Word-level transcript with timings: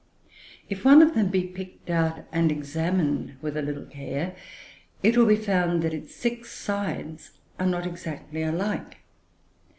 If 0.67 0.83
one 0.83 1.03
of 1.03 1.13
them 1.13 1.27
be 1.29 1.43
picked 1.43 1.91
out 1.91 2.25
and 2.31 2.51
examined 2.51 3.35
with 3.39 3.55
a 3.55 3.61
little 3.61 3.85
care, 3.85 4.35
it 5.03 5.15
will 5.15 5.27
be 5.27 5.35
found 5.35 5.83
that 5.83 5.93
its 5.93 6.15
six 6.15 6.49
sides 6.49 7.37
are 7.59 7.67
not 7.67 7.85
exactly 7.85 8.41
alike. 8.41 8.97